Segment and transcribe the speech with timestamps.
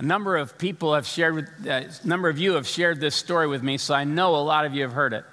[0.00, 3.16] A number of people have shared with, uh, a number of you have shared this
[3.16, 5.24] story with me, so I know a lot of you have heard it.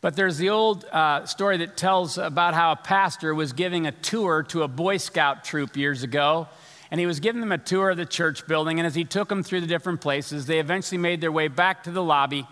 [0.00, 3.92] But there's the old uh, story that tells about how a pastor was giving a
[3.92, 6.48] tour to a Boy Scout troop years ago.
[6.90, 8.80] And he was giving them a tour of the church building.
[8.80, 11.84] And as he took them through the different places, they eventually made their way back
[11.84, 12.46] to the lobby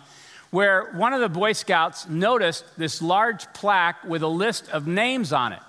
[0.50, 5.32] where one of the Boy Scouts noticed this large plaque with a list of names
[5.32, 5.60] on it.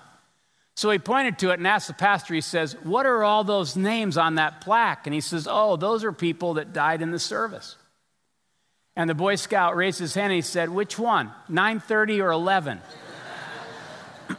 [0.74, 3.76] So he pointed to it and asked the pastor, he says, What are all those
[3.76, 5.06] names on that plaque?
[5.06, 7.76] And he says, Oh, those are people that died in the service.
[8.96, 11.30] And the Boy Scout raised his hand and he said, Which one?
[11.48, 12.80] 930 or 11?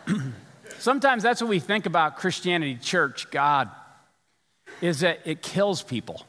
[0.79, 3.69] Sometimes that's what we think about Christianity, church, God,
[4.81, 6.25] is that it kills people.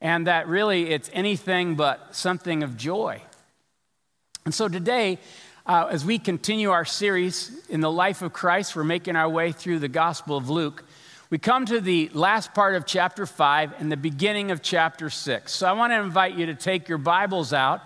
[0.00, 3.22] And that really it's anything but something of joy.
[4.44, 5.18] And so today,
[5.66, 9.52] uh, as we continue our series in the life of Christ, we're making our way
[9.52, 10.84] through the Gospel of Luke.
[11.30, 15.52] We come to the last part of chapter 5 and the beginning of chapter 6.
[15.52, 17.80] So I want to invite you to take your Bibles out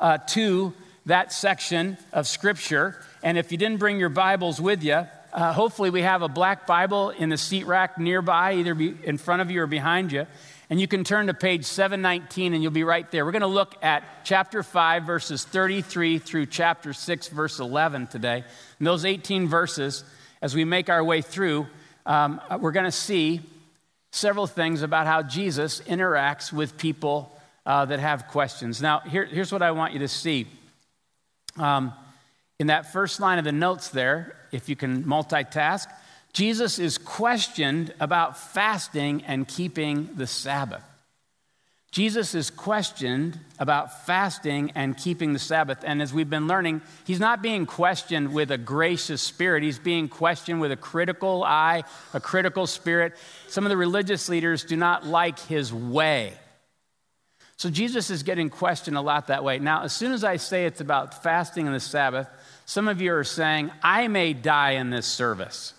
[0.00, 0.74] uh, to
[1.06, 3.00] that section of Scripture.
[3.22, 6.66] And if you didn't bring your Bibles with you, uh, hopefully we have a black
[6.66, 8.72] Bible in the seat rack nearby, either
[9.04, 10.26] in front of you or behind you.
[10.70, 13.24] And you can turn to page 719 and you'll be right there.
[13.24, 18.44] We're going to look at chapter 5, verses 33 through chapter 6, verse 11 today.
[18.78, 20.04] And those 18 verses,
[20.40, 21.66] as we make our way through,
[22.06, 23.40] um, we're going to see
[24.12, 28.80] several things about how Jesus interacts with people uh, that have questions.
[28.80, 30.46] Now, here, here's what I want you to see.
[31.56, 31.92] Um,
[32.60, 35.88] in that first line of the notes there, if you can multitask,
[36.32, 40.84] Jesus is questioned about fasting and keeping the Sabbath.
[41.90, 45.78] Jesus is questioned about fasting and keeping the Sabbath.
[45.84, 49.64] And as we've been learning, he's not being questioned with a gracious spirit.
[49.64, 51.82] He's being questioned with a critical eye,
[52.14, 53.16] a critical spirit.
[53.48, 56.34] Some of the religious leaders do not like his way.
[57.56, 59.58] So Jesus is getting questioned a lot that way.
[59.58, 62.28] Now, as soon as I say it's about fasting and the Sabbath,
[62.66, 65.74] some of you are saying, I may die in this service.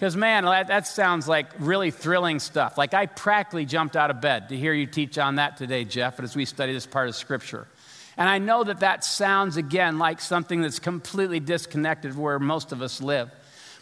[0.00, 2.78] Because, man, that, that, sounds like really thrilling stuff.
[2.78, 6.18] Like, I practically jumped out of bed to hear you teach on that today, Jeff,
[6.20, 7.68] as we study this part of Scripture.
[8.16, 12.80] And I know that that sounds, again, like something that's completely disconnected where most of
[12.80, 13.30] us live.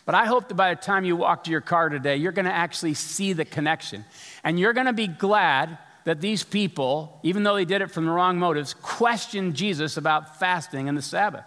[0.07, 2.47] But I hope that by the time you walk to your car today, you're going
[2.47, 4.05] to actually see the connection.
[4.43, 8.07] And you're going to be glad that these people, even though they did it from
[8.07, 11.45] the wrong motives, questioned Jesus about fasting and the Sabbath.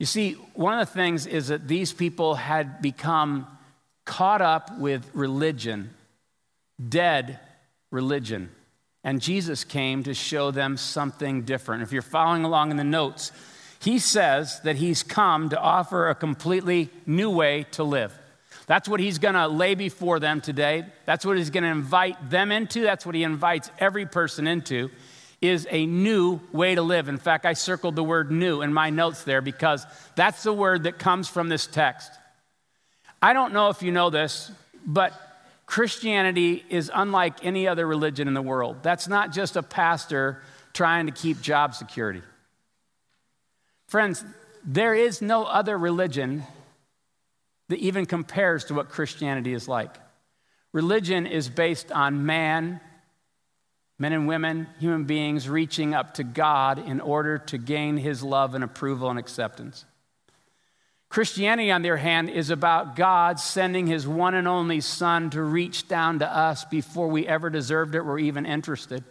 [0.00, 3.46] You see, one of the things is that these people had become
[4.06, 5.90] caught up with religion,
[6.88, 7.38] dead
[7.90, 8.48] religion.
[9.04, 11.82] And Jesus came to show them something different.
[11.82, 13.30] If you're following along in the notes,
[13.78, 18.18] he says that he's come to offer a completely new way to live.
[18.66, 20.86] That's what he's going to lay before them today.
[21.04, 22.80] That's what he's going to invite them into.
[22.80, 24.90] That's what he invites every person into
[25.40, 27.08] is a new way to live.
[27.08, 30.82] In fact, I circled the word new in my notes there because that's the word
[30.82, 32.12] that comes from this text.
[33.22, 34.50] I don't know if you know this,
[34.84, 35.12] but
[35.66, 38.78] Christianity is unlike any other religion in the world.
[38.82, 40.42] That's not just a pastor
[40.72, 42.22] trying to keep job security.
[43.86, 44.24] Friends,
[44.64, 46.44] there is no other religion
[47.68, 49.94] that even compares to what Christianity is like.
[50.72, 52.80] Religion is based on man
[54.00, 58.54] men and women, human beings reaching up to God in order to gain his love
[58.54, 59.84] and approval and acceptance.
[61.10, 65.42] Christianity, on the other hand, is about God sending his one and only Son to
[65.42, 69.04] reach down to us before we ever deserved it or even interested,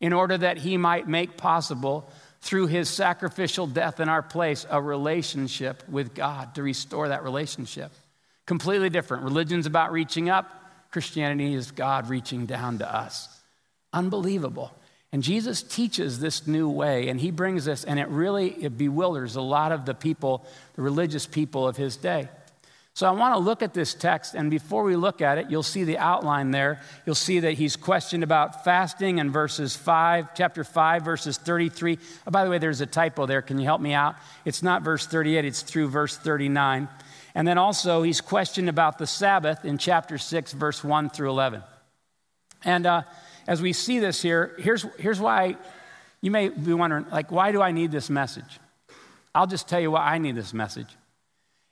[0.00, 4.80] in order that he might make possible, through his sacrificial death in our place, a
[4.80, 7.92] relationship with God to restore that relationship.
[8.46, 9.24] Completely different.
[9.24, 10.48] Religion's about reaching up,
[10.92, 13.37] Christianity is God reaching down to us.
[13.98, 14.72] Unbelievable.
[15.10, 19.34] And Jesus teaches this new way, and he brings this, and it really it bewilders
[19.34, 22.28] a lot of the people, the religious people of his day.
[22.94, 25.64] So I want to look at this text, and before we look at it, you'll
[25.64, 26.80] see the outline there.
[27.06, 31.98] You'll see that he's questioned about fasting in verses 5, chapter 5, verses 33.
[32.24, 33.42] Oh, by the way, there's a typo there.
[33.42, 34.14] Can you help me out?
[34.44, 36.88] It's not verse 38, it's through verse 39.
[37.34, 41.64] And then also, he's questioned about the Sabbath in chapter 6, verse 1 through 11.
[42.64, 43.02] And uh,
[43.48, 45.56] as we see this here, here's, here's why
[46.20, 48.60] you may be wondering, like, why do I need this message?
[49.34, 50.88] I'll just tell you why I need this message.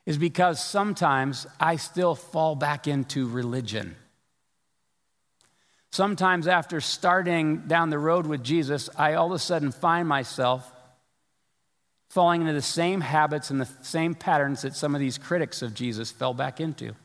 [0.07, 3.95] Is because sometimes I still fall back into religion.
[5.91, 10.71] Sometimes after starting down the road with Jesus, I all of a sudden find myself
[12.09, 15.75] falling into the same habits and the same patterns that some of these critics of
[15.75, 16.95] Jesus fell back into.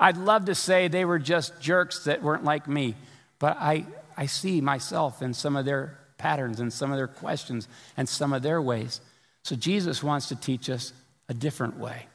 [0.00, 2.94] I'd love to say they were just jerks that weren't like me,
[3.42, 3.86] but I,
[4.16, 7.66] I see myself in some of their patterns and some of their questions
[7.96, 9.00] and some of their ways.
[9.42, 10.92] So Jesus wants to teach us
[11.28, 12.06] a different way.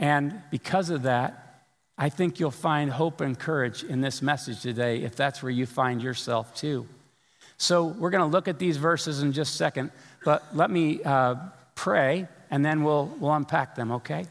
[0.00, 1.66] And because of that,
[1.98, 5.66] I think you'll find hope and courage in this message today if that's where you
[5.66, 6.86] find yourself too.
[7.58, 9.90] So we're going to look at these verses in just a second,
[10.24, 11.34] but let me uh,
[11.74, 14.24] pray and then we'll, we'll unpack them, okay?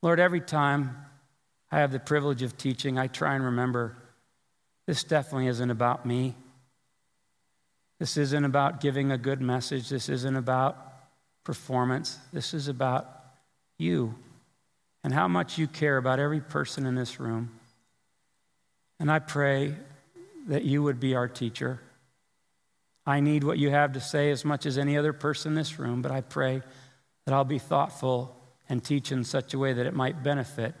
[0.00, 0.96] Lord, every time
[1.72, 3.96] I have the privilege of teaching, I try and remember
[4.86, 6.34] this definitely isn't about me.
[7.98, 9.88] This isn't about giving a good message.
[9.88, 10.76] This isn't about
[11.44, 12.18] performance.
[12.32, 13.08] This is about
[13.78, 14.14] you
[15.04, 17.58] and how much you care about every person in this room.
[19.00, 19.76] And I pray
[20.48, 21.80] that you would be our teacher.
[23.06, 25.78] I need what you have to say as much as any other person in this
[25.78, 26.60] room, but I pray
[27.24, 28.36] that I'll be thoughtful
[28.68, 30.74] and teach in such a way that it might benefit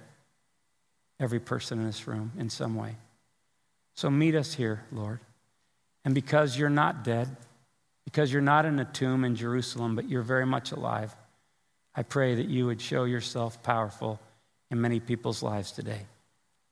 [1.20, 2.96] every person in this room in some way.
[3.94, 5.20] So meet us here, Lord.
[6.04, 7.36] And because you're not dead,
[8.04, 11.14] because you're not in a tomb in Jerusalem, but you're very much alive,
[11.94, 14.18] I pray that you would show yourself powerful
[14.70, 16.06] in many people's lives today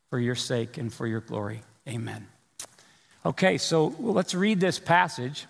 [0.08, 1.62] for your sake and for your glory.
[1.88, 2.26] Amen.
[3.24, 5.46] Okay, so let's read this passage.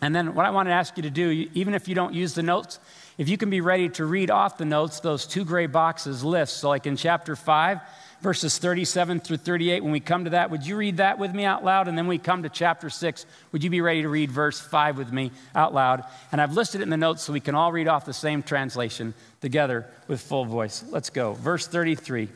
[0.00, 2.34] And then what I want to ask you to do, even if you don't use
[2.34, 2.78] the notes,
[3.20, 6.56] if you can be ready to read off the notes, those two gray boxes list.
[6.56, 7.78] So, like in chapter 5,
[8.22, 11.44] verses 37 through 38, when we come to that, would you read that with me
[11.44, 11.86] out loud?
[11.86, 14.96] And then we come to chapter 6, would you be ready to read verse 5
[14.96, 16.02] with me out loud?
[16.32, 18.42] And I've listed it in the notes so we can all read off the same
[18.42, 19.12] translation
[19.42, 20.82] together with full voice.
[20.88, 21.34] Let's go.
[21.34, 22.30] Verse 33.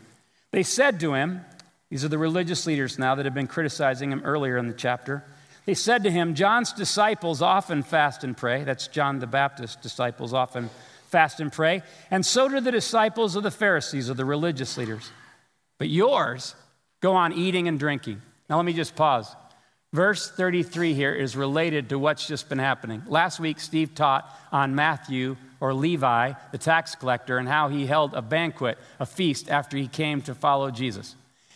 [0.51, 1.47] They said to him,
[1.89, 5.25] these are the religious leaders now that have been criticizing him earlier in the chapter.
[5.67, 8.65] They said to him, John's disciples often fast and pray.
[8.65, 10.69] That's John the Baptist's disciples often
[11.09, 11.83] fast and pray.
[12.11, 15.11] And so do the disciples of the Pharisees, or the religious leaders.
[15.79, 16.55] But yours
[17.01, 18.21] go on eating and drinking.
[18.51, 19.35] Now, let me just pause.
[19.93, 23.03] Verse 33 here is related to what's just been happening.
[23.07, 28.13] Last week, Steve taught on Matthew or Levi, the tax collector, and how he held
[28.13, 31.15] a banquet, a feast, after he came to follow Jesus.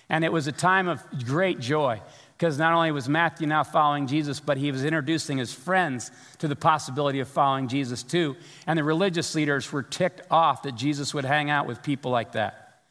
[0.08, 2.00] And it was a time of great joy
[2.38, 6.46] because not only was Matthew now following Jesus, but he was introducing his friends to
[6.46, 8.37] the possibility of following Jesus too.
[8.64, 12.32] And the religious leaders were ticked off that Jesus would hang out with people like
[12.32, 12.82] that.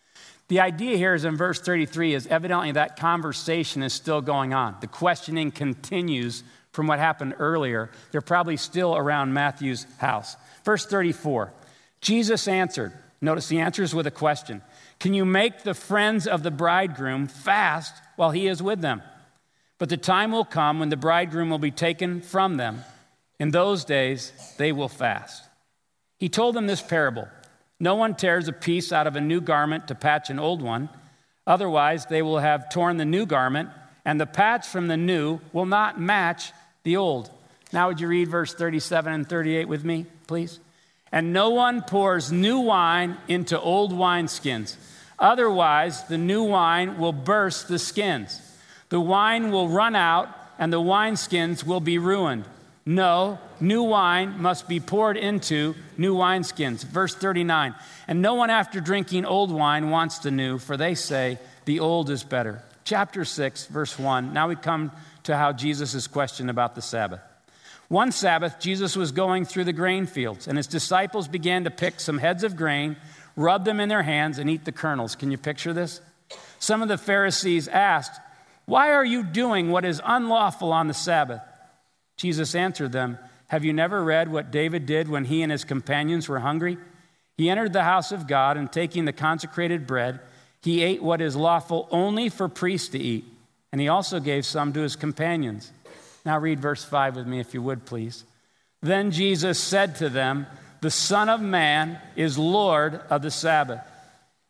[0.49, 4.75] The idea here is in verse 33 is evidently that conversation is still going on.
[4.81, 6.43] The questioning continues
[6.73, 7.89] from what happened earlier.
[8.11, 10.35] They're probably still around Matthew's house.
[10.65, 11.53] Verse 34
[12.01, 12.91] Jesus answered.
[13.19, 14.61] Notice the answer is with a question
[14.99, 19.01] Can you make the friends of the bridegroom fast while he is with them?
[19.77, 22.83] But the time will come when the bridegroom will be taken from them.
[23.39, 25.43] In those days, they will fast.
[26.17, 27.27] He told them this parable
[27.79, 30.89] No one tears a piece out of a new garment to patch an old one.
[31.45, 33.69] Otherwise, they will have torn the new garment,
[34.03, 36.51] and the patch from the new will not match
[36.83, 37.29] the old.
[37.71, 40.59] Now, would you read verse 37 and 38 with me, please?
[41.11, 44.75] And no one pours new wine into old wineskins.
[45.19, 48.41] Otherwise, the new wine will burst the skins
[48.89, 50.29] the wine will run out
[50.59, 52.45] and the wineskins will be ruined.
[52.85, 56.85] No, new wine must be poured into new wineskins.
[56.85, 57.75] Verse 39
[58.07, 62.09] And no one after drinking old wine wants the new, for they say the old
[62.09, 62.63] is better.
[62.85, 64.31] Chapter 6, verse 1.
[64.31, 67.19] Now we come to how Jesus is questioned about the Sabbath.
[67.89, 71.99] One Sabbath, Jesus was going through the grain fields, and his disciples began to pick
[71.99, 72.95] some heads of grain,
[73.35, 75.15] rub them in their hands, and eat the kernels.
[75.15, 75.99] Can you picture this?
[76.59, 78.19] Some of the Pharisees asked,
[78.67, 81.41] why are you doing what is unlawful on the Sabbath?
[82.17, 86.27] Jesus answered them, Have you never read what David did when he and his companions
[86.27, 86.77] were hungry?
[87.37, 90.19] He entered the house of God and taking the consecrated bread,
[90.61, 93.23] he ate what is lawful only for priests to eat,
[93.71, 95.71] and he also gave some to his companions.
[96.25, 98.25] Now read verse 5 with me, if you would, please.
[98.81, 100.45] Then Jesus said to them,
[100.81, 103.79] The Son of Man is Lord of the Sabbath.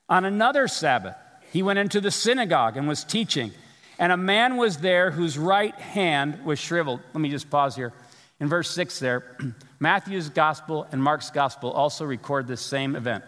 [0.09, 1.15] On another Sabbath,
[1.51, 3.51] he went into the synagogue and was teaching.
[3.99, 7.01] And a man was there whose right hand was shriveled.
[7.13, 7.93] Let me just pause here.
[8.39, 9.37] In verse 6 there,
[9.79, 13.23] Matthew's gospel and Mark's gospel also record this same event.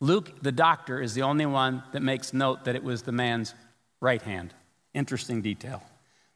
[0.00, 3.54] Luke, the doctor, is the only one that makes note that it was the man's
[4.00, 4.52] right hand.
[4.94, 5.82] Interesting detail.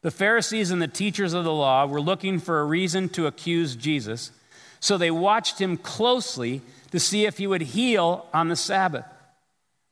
[0.01, 3.75] The Pharisees and the teachers of the law were looking for a reason to accuse
[3.75, 4.31] Jesus,
[4.79, 6.61] so they watched him closely
[6.91, 9.05] to see if he would heal on the Sabbath.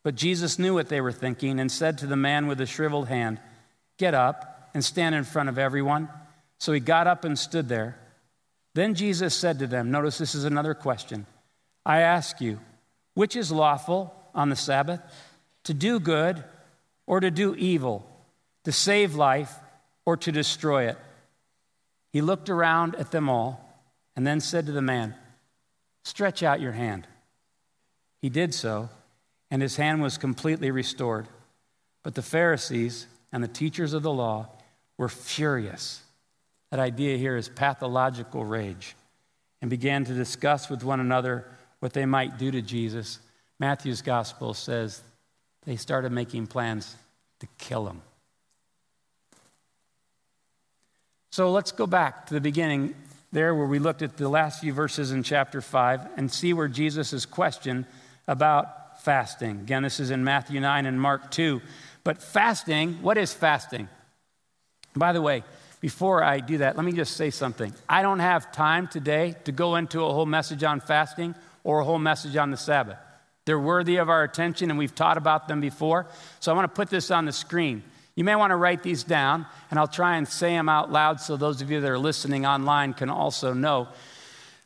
[0.05, 3.07] But Jesus knew what they were thinking and said to the man with the shriveled
[3.07, 3.39] hand,
[3.97, 6.09] Get up and stand in front of everyone.
[6.59, 7.97] So he got up and stood there.
[8.75, 11.25] Then Jesus said to them, Notice this is another question.
[11.83, 12.59] I ask you,
[13.15, 15.01] Which is lawful on the Sabbath?
[15.63, 16.43] To do good
[17.07, 18.07] or to do evil?
[18.65, 19.55] To save life
[20.05, 20.99] or to destroy it?
[22.13, 23.83] He looked around at them all
[24.15, 25.15] and then said to the man,
[26.03, 27.07] Stretch out your hand.
[28.21, 28.89] He did so,
[29.51, 31.27] and his hand was completely restored.
[32.03, 34.49] But the Pharisees and the teachers of the law
[34.97, 36.01] were furious.
[36.71, 38.95] That idea here is pathological rage,
[39.61, 41.45] and began to discuss with one another
[41.79, 43.19] what they might do to Jesus.
[43.59, 45.01] Matthew's gospel says
[45.65, 46.95] they started making plans
[47.39, 48.01] to kill him.
[51.31, 52.95] So let's go back to the beginning
[53.31, 56.69] there where we looked at the last few verses in chapter 5 and see where
[56.69, 57.85] Jesus' question
[58.27, 59.59] about fasting.
[59.61, 61.61] Again, this is in Matthew 9 and Mark 2.
[62.03, 63.87] But fasting, what is fasting?
[64.95, 65.43] By the way,
[65.79, 67.71] before I do that, let me just say something.
[67.87, 71.85] I don't have time today to go into a whole message on fasting or a
[71.85, 72.97] whole message on the Sabbath.
[73.45, 76.07] They're worthy of our attention, and we've taught about them before.
[76.39, 77.83] So I want to put this on the screen.
[78.15, 81.21] You may want to write these down, and I'll try and say them out loud
[81.21, 83.87] so those of you that are listening online can also know.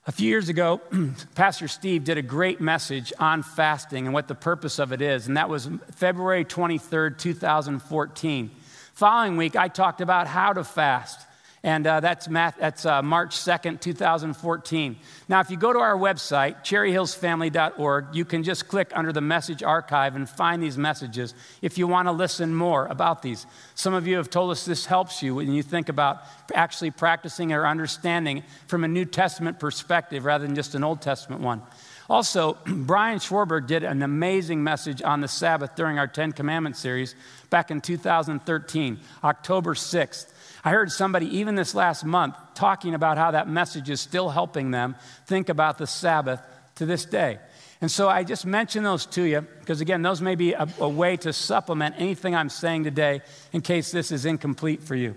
[0.08, 0.82] A few years ago,
[1.36, 5.27] Pastor Steve did a great message on fasting and what the purpose of it is,
[5.27, 8.50] and that was February 23rd, 2014.
[8.94, 11.27] Following week, I talked about how to fast.
[11.61, 14.95] And uh, that's, math, that's uh, March 2nd, 2014.
[15.27, 19.61] Now, if you go to our website, cherryhillsfamily.org, you can just click under the message
[19.61, 23.45] archive and find these messages if you want to listen more about these.
[23.75, 26.21] Some of you have told us this helps you when you think about
[26.53, 31.41] actually practicing or understanding from a New Testament perspective rather than just an Old Testament
[31.41, 31.61] one.
[32.09, 37.15] Also, Brian Schwarber did an amazing message on the Sabbath during our Ten Commandments series
[37.49, 40.31] back in 2013, October 6th.
[40.63, 44.71] I heard somebody, even this last month, talking about how that message is still helping
[44.71, 46.41] them think about the Sabbath
[46.75, 47.39] to this day.
[47.81, 50.89] And so I just mention those to you because, again, those may be a, a,
[50.89, 53.21] way to supplement anything I'm saying today
[53.53, 55.15] in case this is incomplete for you.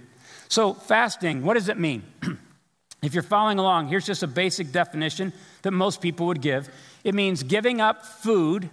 [0.49, 2.05] So, fasting, what does it mean?
[3.03, 5.33] if you're following along, here's just a basic definition
[5.63, 6.69] that most people would give
[7.03, 8.71] it means giving up food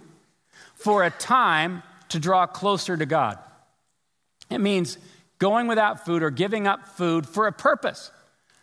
[0.74, 3.38] for a time to draw closer to God.
[4.50, 4.98] It means
[5.40, 8.12] going without food or giving up food for a purpose,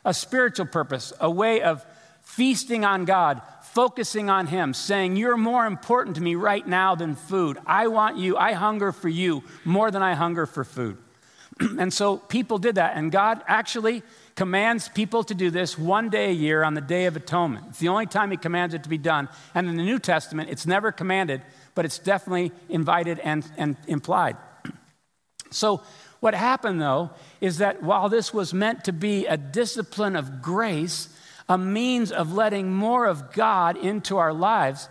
[0.05, 1.85] a spiritual purpose, a way of
[2.21, 7.15] feasting on God, focusing on Him, saying, You're more important to me right now than
[7.15, 7.57] food.
[7.65, 10.97] I want you, I hunger for you more than I hunger for food.
[11.59, 14.03] and so people did that, and God actually
[14.35, 17.65] commands people to do this one day a year on the Day of Atonement.
[17.69, 19.29] It's the only time He commands it to be done.
[19.55, 21.41] And in the New Testament, it's never commanded,
[21.73, 24.37] but it's definitely invited and, and implied.
[25.49, 25.81] so
[26.19, 31.09] what happened, though, is that while this was meant to be a discipline of grace,
[31.47, 34.89] a means of letting more of God into our lives,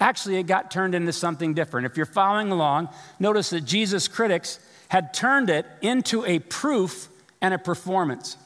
[0.00, 1.86] actually it got turned into something different.
[1.86, 7.08] If you're following along, notice that Jesus' critics had turned it into a proof
[7.40, 8.36] and a performance.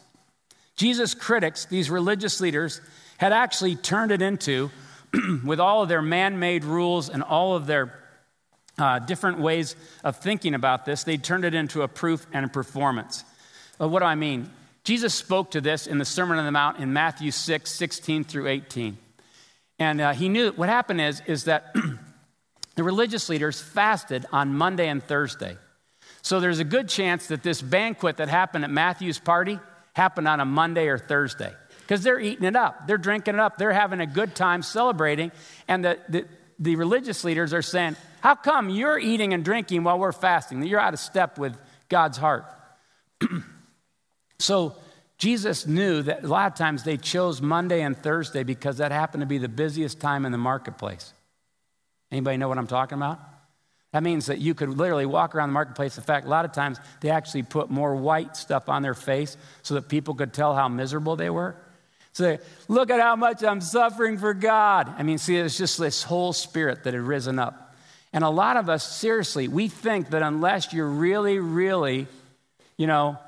[0.74, 2.80] Jesus' critics, these religious leaders,
[3.18, 4.70] had actually turned it into,
[5.44, 8.01] with all of their man made rules and all of their
[8.78, 12.48] uh, different ways of thinking about this, they turned it into a proof and a
[12.48, 13.24] performance.
[13.78, 14.50] Well, what do I mean?
[14.84, 18.48] Jesus spoke to this in the Sermon on the Mount in Matthew 6, 16 through
[18.48, 18.98] 18.
[19.78, 21.74] And uh, he knew what happened is, is that
[22.74, 25.56] the religious leaders fasted on Monday and Thursday.
[26.22, 29.58] So there's a good chance that this banquet that happened at Matthew's party
[29.94, 32.86] happened on a Monday or Thursday because they're eating it up.
[32.86, 33.58] They're drinking it up.
[33.58, 35.32] They're having a good time celebrating.
[35.68, 36.24] And the, the,
[36.58, 40.62] the religious leaders are saying, how come you're eating and drinking while we're fasting?
[40.64, 41.56] You're out of step with
[41.88, 42.44] God's heart.
[44.38, 44.76] so
[45.18, 49.22] Jesus knew that a lot of times they chose Monday and Thursday because that happened
[49.22, 51.12] to be the busiest time in the marketplace.
[52.10, 53.20] Anybody know what I'm talking about?
[53.92, 55.98] That means that you could literally walk around the marketplace.
[55.98, 59.36] In fact, a lot of times they actually put more white stuff on their face
[59.62, 61.56] so that people could tell how miserable they were.
[62.16, 62.38] They,
[62.68, 64.92] look at how much I'm suffering for God.
[64.98, 67.74] I mean, see, it's just this whole spirit that had risen up.
[68.12, 72.06] And a lot of us, seriously, we think that unless you're really, really,
[72.76, 73.18] you know,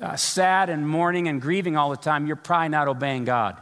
[0.00, 3.60] uh, sad and mourning and grieving all the time, you're probably not obeying God.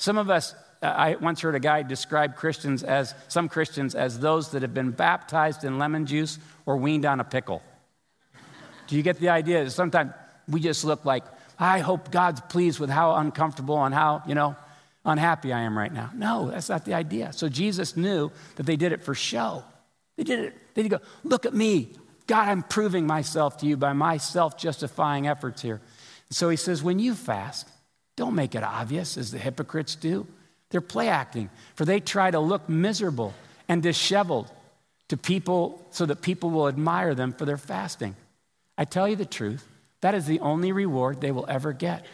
[0.00, 4.18] Some of us, uh, I once heard a guy describe Christians as, some Christians as
[4.18, 7.62] those that have been baptized in lemon juice or weaned on a pickle.
[8.88, 9.70] Do you get the idea?
[9.70, 10.12] Sometimes
[10.48, 11.22] we just look like,
[11.60, 14.56] I hope God's pleased with how uncomfortable and how, you know,
[15.04, 16.10] unhappy I am right now.
[16.14, 17.34] No, that's not the idea.
[17.34, 19.62] So Jesus knew that they did it for show.
[20.16, 20.56] They did it.
[20.74, 21.90] They did go, look at me.
[22.26, 25.80] God, I'm proving myself to you by my self justifying efforts here.
[26.28, 27.68] And so he says, when you fast,
[28.16, 30.26] don't make it obvious as the hypocrites do.
[30.70, 33.34] They're play acting, for they try to look miserable
[33.68, 34.50] and disheveled
[35.08, 38.14] to people so that people will admire them for their fasting.
[38.78, 39.66] I tell you the truth,
[40.00, 42.04] that is the only reward they will ever get.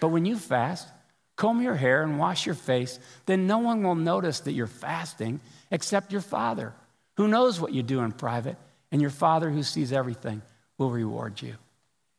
[0.00, 0.88] But when you fast,
[1.36, 5.40] comb your hair and wash your face, then no one will notice that you're fasting
[5.70, 6.72] except your Father,
[7.16, 8.56] who knows what you do in private,
[8.90, 10.42] and your Father who sees everything
[10.78, 11.54] will reward you.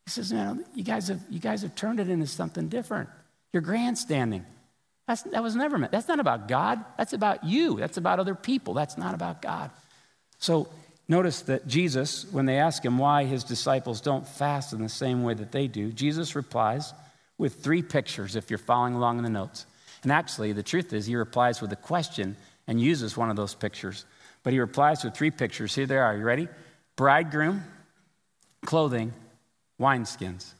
[0.05, 3.09] He says, Man, you guys have, you guys have turned it into something different.
[3.53, 4.45] You're grandstanding.
[5.07, 5.91] That's, that was never meant.
[5.91, 6.83] That's not about God.
[6.97, 7.75] That's about you.
[7.77, 8.73] That's about other people.
[8.73, 9.69] That's not about God.
[10.39, 10.69] So
[11.07, 15.23] notice that Jesus, when they ask him why his disciples don't fast in the same
[15.23, 16.93] way that they do, Jesus replies
[17.37, 19.65] with three pictures if you're following along in the notes.
[20.03, 22.35] And actually, the truth is, he replies with a question
[22.67, 24.05] and uses one of those pictures.
[24.43, 25.73] But he replies with three pictures.
[25.73, 26.15] Here they are.
[26.15, 26.47] You ready?
[26.95, 27.63] Bridegroom,
[28.65, 29.13] clothing,
[29.79, 30.53] wineskins.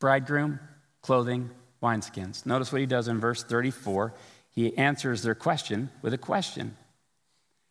[0.00, 0.58] Bridegroom,
[1.02, 1.50] clothing,
[1.82, 2.46] wineskins.
[2.46, 4.14] Notice what he does in verse 34.
[4.52, 6.76] He answers their question with a question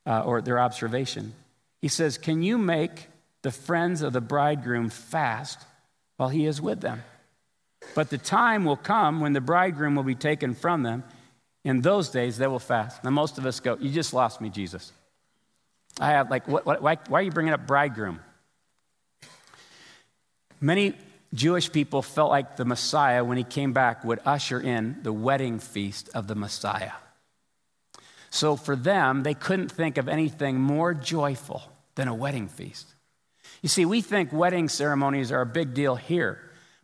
[0.05, 1.33] uh, or their observation.
[1.81, 3.07] He says, Can you make
[3.41, 5.59] the friends of the bridegroom fast
[6.17, 7.03] while he is with them?
[7.95, 11.03] But the time will come when the bridegroom will be taken from them.
[11.63, 13.03] In those days, they will fast.
[13.03, 14.91] Now, most of us go, You just lost me, Jesus.
[16.00, 18.19] I have, like, what, what, why, why are you bringing up bridegroom?
[20.62, 20.93] Many
[21.33, 25.59] Jewish people felt like the Messiah, when he came back, would usher in the wedding
[25.59, 26.91] feast of the Messiah.
[28.29, 31.63] So for them, they couldn't think of anything more joyful
[31.95, 32.93] than a wedding feast.
[33.62, 36.39] You see, we think wedding ceremonies are a big deal here,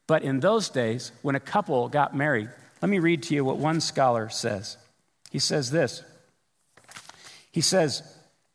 [0.08, 2.50] but in those days, when a couple got married,
[2.82, 4.78] let me read to you what one scholar says.
[5.32, 6.04] He says this
[7.52, 8.04] He says,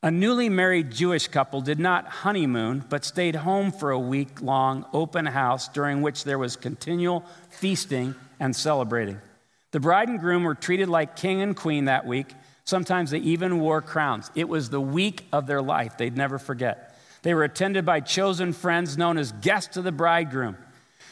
[0.02, 4.87] a newly married Jewish couple did not honeymoon, but stayed home for a week long
[4.94, 9.20] open house during which there was continual feasting and celebrating.
[9.73, 12.32] The bride and groom were treated like king and queen that week.
[12.71, 14.31] Sometimes they even wore crowns.
[14.37, 16.97] It was the week of their life they'd never forget.
[17.23, 20.56] They were attended by chosen friends known as guests of the bridegroom.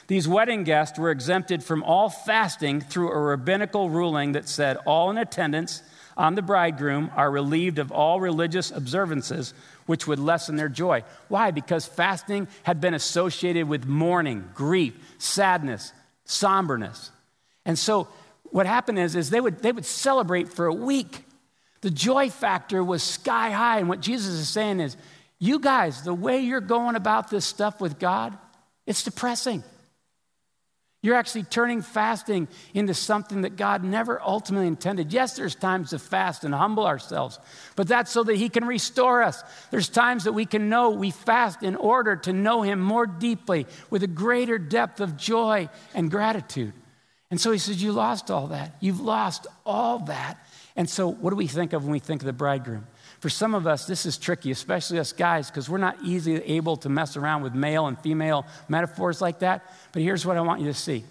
[0.06, 5.10] These wedding guests were exempted from all fasting through a rabbinical ruling that said all
[5.10, 5.82] in attendance
[6.16, 9.52] on the bridegroom are relieved of all religious observances
[9.86, 11.02] which would lessen their joy.
[11.26, 11.50] Why?
[11.50, 15.92] Because fasting had been associated with mourning, grief, sadness,
[16.24, 17.10] somberness.
[17.66, 18.06] And so
[18.44, 21.24] what happened is, is they, would, they would celebrate for a week.
[21.80, 23.78] The joy factor was sky high.
[23.78, 24.96] And what Jesus is saying is,
[25.38, 28.36] you guys, the way you're going about this stuff with God,
[28.86, 29.62] it's depressing.
[31.00, 35.12] You're actually turning fasting into something that God never ultimately intended.
[35.12, 37.38] Yes, there's times to fast and humble ourselves,
[37.76, 39.44] but that's so that He can restore us.
[39.70, 43.66] There's times that we can know we fast in order to know Him more deeply
[43.90, 46.72] with a greater depth of joy and gratitude.
[47.30, 48.74] And so He says, You lost all that.
[48.80, 50.44] You've lost all that.
[50.78, 52.86] And so, what do we think of when we think of the bridegroom?
[53.18, 56.76] For some of us, this is tricky, especially us guys, because we're not easily able
[56.76, 59.74] to mess around with male and female metaphors like that.
[59.90, 61.04] But here's what I want you to see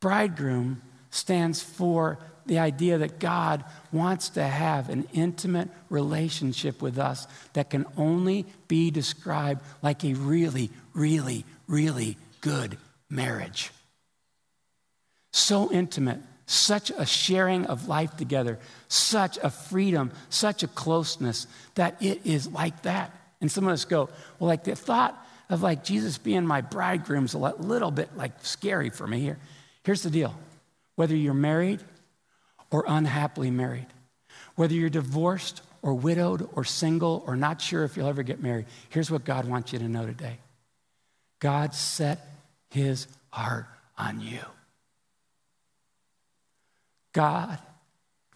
[0.00, 7.28] Bridegroom stands for the idea that God wants to have an intimate relationship with us
[7.52, 12.76] that can only be described like a really, really, really good
[13.08, 13.70] marriage.
[15.30, 16.18] So intimate
[16.50, 18.58] such a sharing of life together,
[18.88, 23.14] such a freedom, such a closeness that it is like that.
[23.40, 24.08] And some of us go,
[24.38, 25.16] well, like the thought
[25.48, 29.38] of like Jesus being my bridegroom is a little bit like scary for me here.
[29.84, 30.34] Here's the deal
[30.96, 31.80] whether you're married
[32.70, 33.86] or unhappily married,
[34.56, 38.66] whether you're divorced or widowed or single or not sure if you'll ever get married,
[38.88, 40.38] here's what God wants you to know today
[41.38, 42.26] God set
[42.70, 44.40] his heart on you.
[47.12, 47.58] God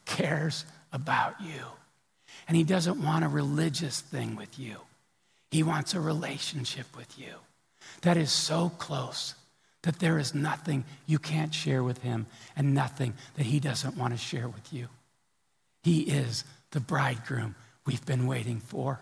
[0.05, 1.63] cares about you.
[2.49, 4.77] And He doesn't want a religious thing with you,
[5.51, 7.35] He wants a relationship with you
[8.03, 9.35] that is so close
[9.83, 14.15] that there is nothing you can't share with Him and nothing that He doesn't want
[14.15, 14.89] to share with you.
[15.83, 17.55] He is the bridegroom
[17.87, 19.01] we've been waiting for.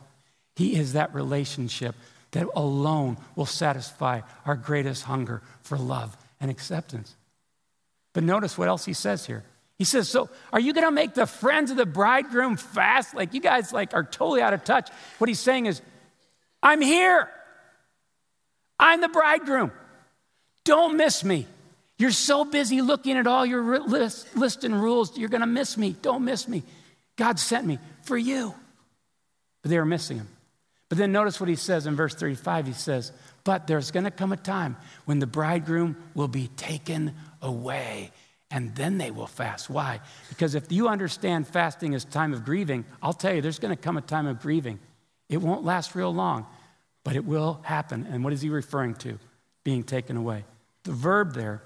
[0.56, 1.94] He is that relationship
[2.32, 7.14] that alone will satisfy our greatest hunger for love and acceptance.
[8.12, 9.44] But notice what else he says here.
[9.82, 13.16] He says, So are you going to make the friends of the bridegroom fast?
[13.16, 14.88] Like you guys like are totally out of touch.
[15.18, 15.82] What he's saying is,
[16.62, 17.28] I'm here.
[18.78, 19.72] I'm the bridegroom.
[20.64, 21.48] Don't miss me.
[21.98, 25.76] You're so busy looking at all your list, list and rules, you're going to miss
[25.76, 25.96] me.
[26.00, 26.62] Don't miss me.
[27.16, 28.54] God sent me for you.
[29.62, 30.28] But they were missing him.
[30.88, 32.68] But then notice what he says in verse 35.
[32.68, 33.10] He says,
[33.42, 38.12] But there's going to come a time when the bridegroom will be taken away
[38.52, 39.70] and then they will fast.
[39.70, 40.00] Why?
[40.28, 43.82] Because if you understand fasting as time of grieving, I'll tell you, there's going to
[43.82, 44.78] come a time of grieving.
[45.30, 46.46] It won't last real long,
[47.02, 48.06] but it will happen.
[48.10, 49.18] And what is he referring to?
[49.64, 50.44] Being taken away.
[50.84, 51.62] The verb there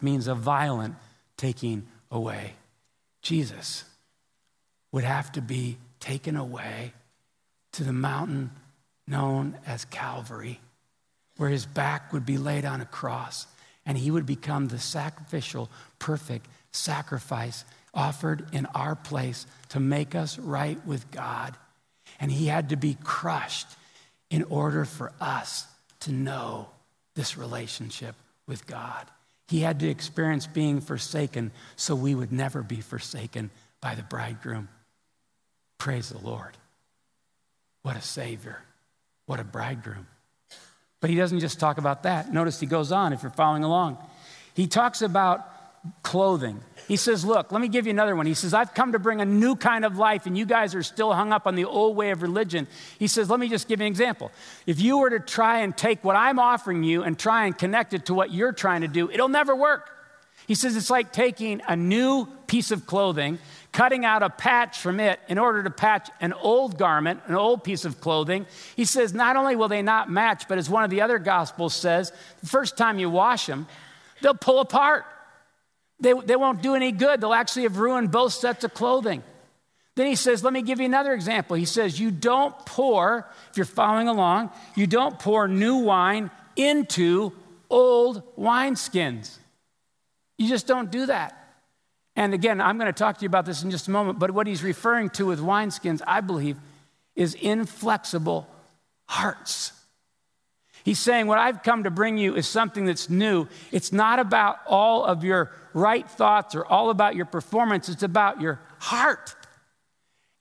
[0.00, 0.94] means a violent
[1.36, 2.54] taking away.
[3.20, 3.84] Jesus
[4.92, 6.92] would have to be taken away
[7.72, 8.52] to the mountain
[9.08, 10.60] known as Calvary,
[11.38, 13.48] where his back would be laid on a cross
[13.88, 20.38] and he would become the sacrificial, perfect sacrifice offered in our place to make us
[20.38, 21.56] right with God.
[22.20, 23.66] And he had to be crushed
[24.30, 25.66] in order for us
[26.00, 26.68] to know
[27.14, 28.14] this relationship
[28.46, 29.06] with God.
[29.48, 34.68] He had to experience being forsaken so we would never be forsaken by the bridegroom.
[35.78, 36.58] Praise the Lord.
[37.82, 38.58] What a Savior.
[39.24, 40.06] What a bridegroom.
[41.00, 42.32] But he doesn't just talk about that.
[42.32, 43.98] Notice he goes on if you're following along.
[44.54, 45.46] He talks about
[46.02, 46.60] clothing.
[46.88, 48.26] He says, Look, let me give you another one.
[48.26, 50.82] He says, I've come to bring a new kind of life, and you guys are
[50.82, 52.66] still hung up on the old way of religion.
[52.98, 54.32] He says, Let me just give you an example.
[54.66, 57.94] If you were to try and take what I'm offering you and try and connect
[57.94, 59.90] it to what you're trying to do, it'll never work.
[60.46, 63.38] He says, It's like taking a new piece of clothing
[63.72, 67.62] cutting out a patch from it in order to patch an old garment, an old
[67.62, 68.46] piece of clothing.
[68.76, 71.74] He says, not only will they not match, but as one of the other gospels
[71.74, 73.66] says, the first time you wash them,
[74.22, 75.04] they'll pull apart.
[76.00, 77.20] They, they won't do any good.
[77.20, 79.22] They'll actually have ruined both sets of clothing.
[79.96, 81.56] Then he says, let me give you another example.
[81.56, 87.32] He says, you don't pour, if you're following along, you don't pour new wine into
[87.68, 89.38] old wineskins.
[90.38, 91.47] You just don't do that.
[92.18, 94.32] And again, I'm going to talk to you about this in just a moment, but
[94.32, 96.56] what he's referring to with wineskins, I believe,
[97.14, 98.48] is inflexible
[99.06, 99.72] hearts.
[100.82, 103.46] He's saying, What I've come to bring you is something that's new.
[103.70, 108.40] It's not about all of your right thoughts or all about your performance, it's about
[108.40, 109.36] your heart.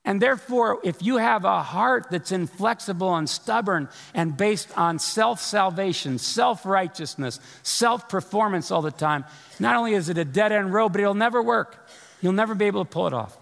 [0.08, 5.42] And therefore, if you have a heart that's inflexible and stubborn and based on self
[5.42, 9.26] salvation, self righteousness, self performance all the time,
[9.60, 11.90] not only is it a dead end road, but it'll never work.
[12.22, 13.38] You'll never be able to pull it off.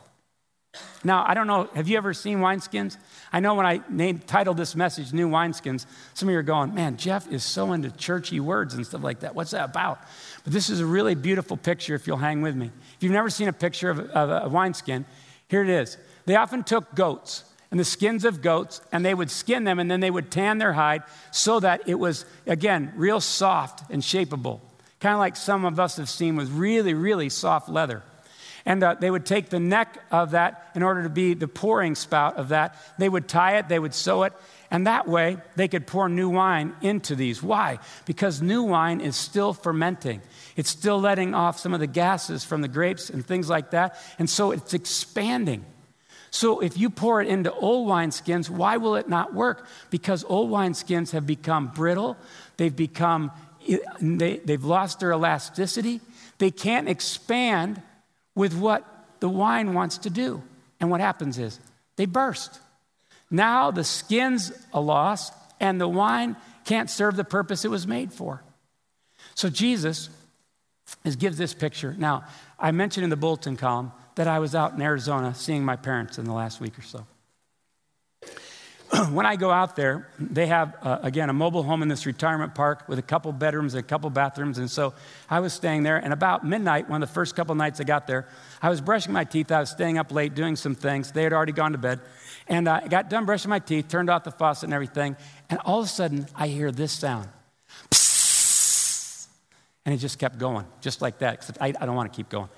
[1.03, 2.97] Now, I don't know, have you ever seen wineskins?
[3.31, 6.73] I know when I named, titled this message, New Wineskins, some of you are going,
[6.73, 9.35] man, Jeff is so into churchy words and stuff like that.
[9.35, 9.99] What's that about?
[10.43, 12.71] But this is a really beautiful picture if you'll hang with me.
[12.97, 15.05] If you've never seen a picture of, of a wineskin,
[15.47, 15.97] here it is.
[16.25, 19.91] They often took goats and the skins of goats, and they would skin them, and
[19.91, 24.61] then they would tan their hide so that it was, again, real soft and shapeable.
[25.01, 28.01] Kind of like some of us have seen with really, really soft leather.
[28.65, 31.95] And uh, they would take the neck of that in order to be the pouring
[31.95, 32.77] spout of that.
[32.97, 34.33] They would tie it, they would sew it,
[34.71, 37.43] and that way they could pour new wine into these.
[37.43, 37.79] Why?
[38.05, 40.21] Because new wine is still fermenting.
[40.55, 43.99] It's still letting off some of the gases from the grapes and things like that.
[44.17, 45.65] And so it's expanding.
[46.35, 49.65] So if you pour it into old wineskins, why will it not work?
[49.89, 52.17] Because old wineskins have become brittle,
[52.57, 53.31] they've become
[54.01, 56.01] they, they've lost their elasticity.
[56.37, 57.81] They can't expand
[58.35, 58.85] with what
[59.21, 60.43] the wine wants to do.
[60.81, 61.57] And what happens is
[61.95, 62.59] they burst.
[63.31, 68.11] Now the skin's a loss, and the wine can't serve the purpose it was made
[68.11, 68.43] for.
[69.35, 70.09] So Jesus
[71.05, 71.95] is, gives this picture.
[71.97, 72.25] Now,
[72.59, 76.17] I mentioned in the bulletin column that I was out in Arizona seeing my parents
[76.17, 77.05] in the last week or so.
[79.11, 82.55] when I go out there, they have, uh, again, a mobile home in this retirement
[82.55, 84.57] park with a couple bedrooms and a couple bathrooms.
[84.57, 84.93] And so
[85.29, 85.97] I was staying there.
[85.97, 88.27] And about midnight, one of the first couple nights I got there,
[88.61, 89.51] I was brushing my teeth.
[89.51, 91.11] I was staying up late doing some things.
[91.11, 91.99] They had already gone to bed.
[92.47, 95.17] And uh, I got done brushing my teeth, turned off the faucet and everything.
[95.49, 97.27] And all of a sudden, I hear this sound.
[99.85, 102.49] And it just kept going, just like that, I, I don't want to keep going.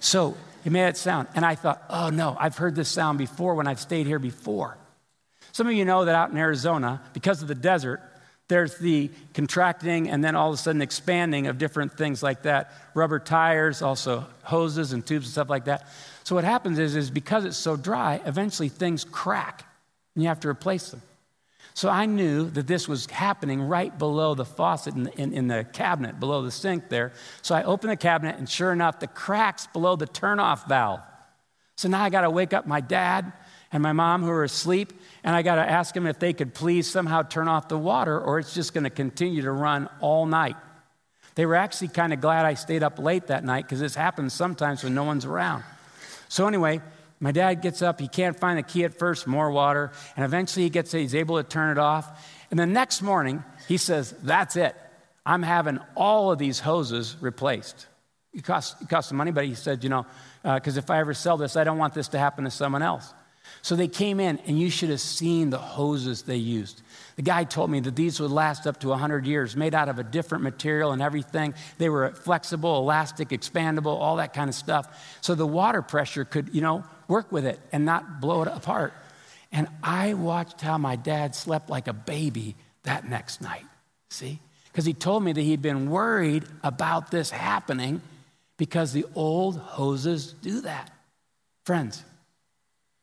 [0.00, 1.28] So he made that sound.
[1.34, 4.76] And I thought, oh no, I've heard this sound before when I've stayed here before.
[5.52, 8.00] Some of you know that out in Arizona, because of the desert,
[8.48, 12.72] there's the contracting and then all of a sudden expanding of different things like that
[12.94, 15.86] rubber tires, also hoses and tubes and stuff like that.
[16.24, 19.64] So what happens is, is because it's so dry, eventually things crack
[20.14, 21.02] and you have to replace them.
[21.76, 25.46] So I knew that this was happening right below the faucet in the, in, in
[25.46, 27.12] the cabinet, below the sink there.
[27.42, 31.02] So I opened the cabinet, and sure enough, the cracks below the turnoff valve.
[31.76, 33.30] So now I got to wake up my dad
[33.70, 36.54] and my mom who are asleep, and I got to ask them if they could
[36.54, 40.24] please somehow turn off the water, or it's just going to continue to run all
[40.24, 40.56] night.
[41.34, 44.32] They were actually kind of glad I stayed up late that night because this happens
[44.32, 45.62] sometimes when no one's around.
[46.30, 46.80] So, anyway,
[47.20, 50.64] my dad gets up, he can't find the key at first, more water, and eventually
[50.64, 52.26] he gets he's able to turn it off.
[52.50, 54.76] And the next morning, he says, That's it.
[55.24, 57.86] I'm having all of these hoses replaced.
[58.32, 60.06] It cost, it cost some money, but he said, you know,
[60.42, 62.82] because uh, if I ever sell this, I don't want this to happen to someone
[62.82, 63.12] else.
[63.62, 66.82] So they came in, and you should have seen the hoses they used.
[67.16, 69.98] The guy told me that these would last up to 100 years, made out of
[69.98, 71.54] a different material and everything.
[71.78, 75.16] They were flexible, elastic, expandable, all that kind of stuff.
[75.22, 78.92] So the water pressure could, you know, work with it and not blow it apart.
[79.50, 83.64] And I watched how my dad slept like a baby that next night.
[84.10, 84.38] See?
[84.70, 88.02] Because he told me that he'd been worried about this happening
[88.58, 90.90] because the old hoses do that.
[91.64, 92.04] Friends,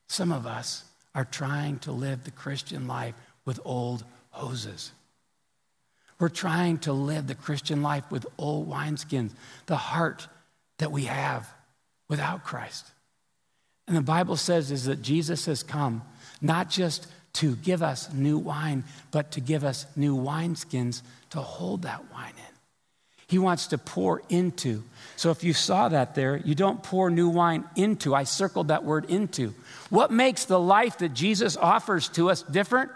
[0.07, 0.83] some of us
[1.15, 4.91] are trying to live the Christian life with old hoses.
[6.19, 9.31] We're trying to live the Christian life with old wineskins,
[9.65, 10.27] the heart
[10.77, 11.51] that we have
[12.07, 12.85] without Christ.
[13.87, 16.03] And the Bible says is that Jesus has come
[16.41, 21.01] not just to give us new wine, but to give us new wineskins
[21.31, 22.53] to hold that wine in.
[23.27, 24.83] He wants to pour into.
[25.15, 28.13] So if you saw that there, you don't pour new wine into.
[28.13, 29.53] I circled that word into.
[29.89, 32.91] What makes the life that Jesus offers to us different?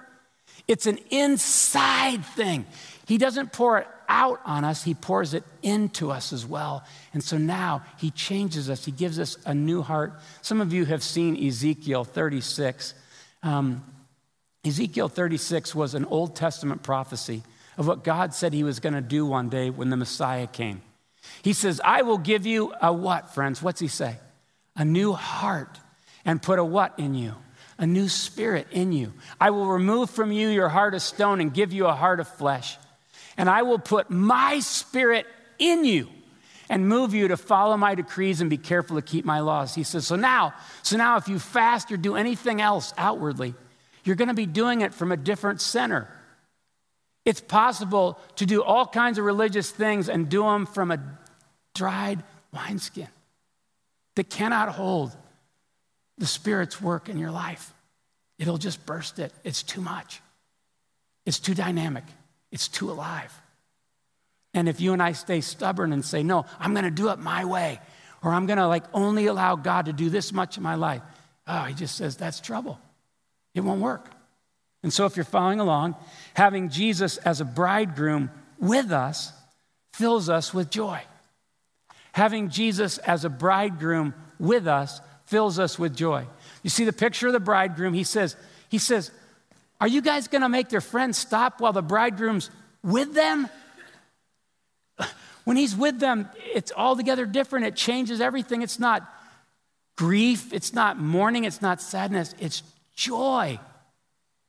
[0.68, 2.66] It's an inside thing.
[3.08, 6.84] He doesn't pour it out on us, He pours it into us as well.
[7.14, 10.14] And so now He changes us, He gives us a new heart.
[10.42, 12.94] Some of you have seen Ezekiel 36.
[13.44, 13.84] Um,
[14.66, 17.44] Ezekiel 36 was an Old Testament prophecy
[17.78, 20.82] of what God said He was going to do one day when the Messiah came.
[21.42, 23.62] He says, I will give you a what, friends?
[23.62, 24.18] What's He say?
[24.76, 25.80] A new heart
[26.26, 27.36] and put a what in you?
[27.80, 29.14] A new spirit in you.
[29.40, 32.28] I will remove from you your heart of stone and give you a heart of
[32.28, 32.78] flesh.
[33.38, 35.28] And I will put my spirit
[35.60, 36.10] in you
[36.70, 39.76] and move you to follow my decrees and be careful to keep my laws.
[39.76, 43.54] He says, so now, so now if you fast or do anything else outwardly,
[44.04, 46.10] you're going to be doing it from a different center.
[47.26, 51.00] It's possible to do all kinds of religious things and do them from a
[51.76, 53.08] dried wineskin
[54.16, 55.16] that cannot hold
[56.18, 57.74] the Spirit's work in your life.
[58.40, 59.34] It'll just burst it.
[59.44, 60.22] It's too much.
[61.26, 62.04] It's too dynamic.
[62.52, 63.34] It's too alive.
[64.54, 67.20] And if you and I stay stubborn and say, no, I'm going to do it
[67.20, 67.80] my way,
[68.24, 71.02] or I'm going to like only allow God to do this much in my life,
[71.46, 72.80] oh, he just says that's trouble.
[73.54, 74.10] It won't work.
[74.84, 75.96] And so if you're following along,
[76.34, 79.34] having Jesus as a bridegroom with us
[79.94, 81.02] fills us with joy.
[82.14, 86.26] Having Jesus as a bridegroom with us fills us with joy.
[86.64, 88.36] You see the picture of the bridegroom, he says,
[88.70, 89.12] he says,
[89.80, 92.50] Are you guys gonna make their friends stop while the bridegroom's
[92.84, 93.48] with them?
[95.48, 97.68] When he's with them, it's altogether different.
[97.68, 98.64] It changes everything.
[98.64, 99.08] It's not
[99.96, 102.64] grief, it's not mourning, it's not sadness, it's
[102.96, 103.58] joy.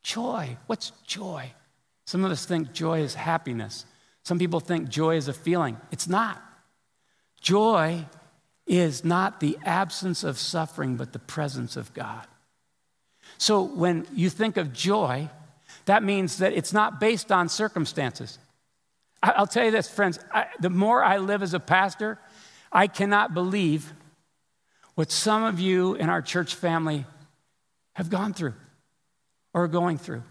[0.02, 0.56] Joy.
[0.66, 1.52] What's joy?
[2.04, 3.84] Some of us think joy is happiness.
[4.24, 5.76] Some people think joy is a feeling.
[5.92, 6.42] It's not.
[7.40, 8.04] Joy
[8.68, 12.26] is not the absence of suffering, but the presence of God.
[13.38, 15.30] So when you think of joy,
[15.86, 18.38] that means that it's not based on circumstances.
[19.22, 22.18] I'll tell you this, friends, I, the more I live as a pastor,
[22.70, 23.92] I cannot believe
[24.94, 27.06] what some of you in our church family
[27.94, 28.54] have gone through
[29.54, 30.22] or are going through.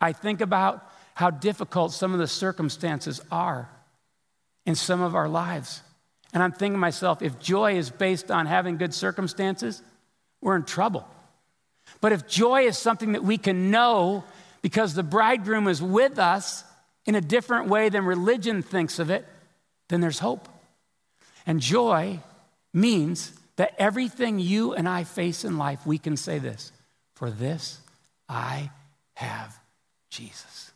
[0.00, 3.68] I think about how difficult some of the circumstances are
[4.64, 5.82] in some of our lives.
[6.32, 9.82] And I'm thinking to myself, if joy is based on having good circumstances,
[10.40, 11.06] we're in trouble.
[12.00, 14.24] But if joy is something that we can know
[14.62, 16.64] because the bridegroom is with us
[17.04, 19.26] in a different way than religion thinks of it,
[19.88, 20.48] then there's hope.
[21.46, 22.20] And joy
[22.72, 26.72] means that everything you and I face in life, we can say this
[27.14, 27.80] For this
[28.28, 28.70] I
[29.14, 29.58] have
[30.10, 30.70] Jesus.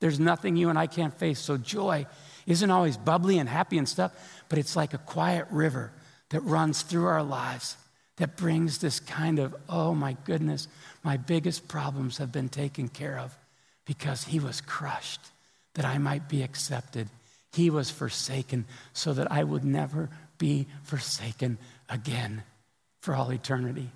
[0.00, 1.38] There's nothing you and I can't face.
[1.38, 2.06] So joy
[2.46, 4.12] isn't always bubbly and happy and stuff,
[4.48, 5.92] but it's like a quiet river
[6.30, 7.76] that runs through our lives
[8.16, 10.68] that brings this kind of, oh my goodness,
[11.02, 13.36] my biggest problems have been taken care of
[13.84, 15.20] because he was crushed
[15.74, 17.08] that I might be accepted.
[17.52, 22.42] He was forsaken so that I would never be forsaken again
[23.00, 23.90] for all eternity.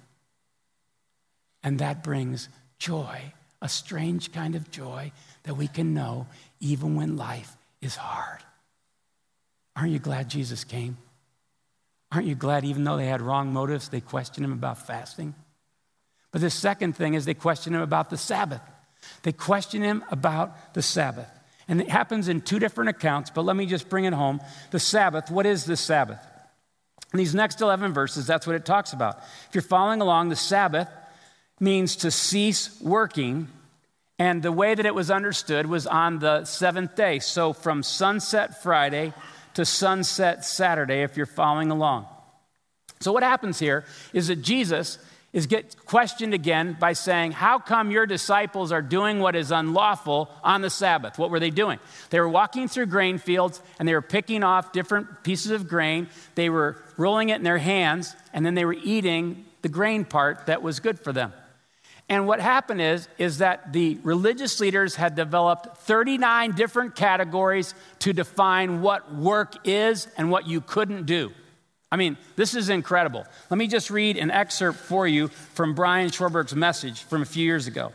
[1.63, 5.13] And that brings joy, a strange kind of joy
[5.45, 6.27] that we can know
[6.61, 8.41] even when life is hard.
[9.77, 10.97] Aren't you glad Jesus came?
[12.13, 15.35] Aren't you glad, even though they had wrong motives, they questioned him about fasting?
[16.33, 18.63] But the second thing is they question him about the Sabbath.
[19.23, 21.29] They question him about the Sabbath.
[21.69, 24.41] And it happens in two different accounts, but let me just bring it home.
[24.71, 26.19] The Sabbath, what is the Sabbath?
[27.13, 29.19] In these next 11 verses, that's what it talks about.
[29.49, 30.89] If you're following along, the Sabbath
[31.61, 33.49] means to cease working
[34.21, 37.21] and the way that it was understood was on the seventh day.
[37.21, 39.15] So from sunset Friday
[39.55, 42.07] to sunset Saturday if you're following along.
[43.01, 44.99] So, what happens here is that Jesus
[45.33, 50.29] is get questioned again by saying, How come your disciples are doing what is unlawful
[50.45, 51.19] on the Sabbath?
[51.19, 51.79] What were they doing?
[52.11, 56.09] They were walking through grain fields and they were picking off different pieces of grain.
[56.35, 60.45] They were rolling it in their hands and then they were eating the grain part
[60.45, 61.33] that was good for them.
[62.11, 68.13] And what happened is, is that the religious leaders had developed 39 different categories to
[68.13, 71.31] define what work is and what you couldn't do.
[71.93, 73.25] I mean, this is incredible.
[73.49, 77.45] Let me just read an excerpt for you from Brian Schwarberg's message from a few
[77.45, 77.93] years ago.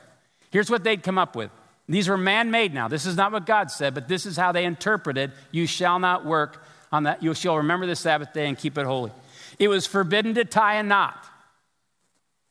[0.50, 1.52] Here's what they'd come up with.
[1.90, 2.88] These were man made now.
[2.88, 6.26] This is not what God said, but this is how they interpreted you shall not
[6.26, 7.22] work on that.
[7.22, 9.12] You shall remember the Sabbath day and keep it holy.
[9.60, 11.22] It was forbidden to tie a knot.